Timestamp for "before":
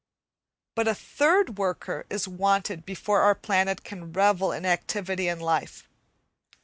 2.87-3.21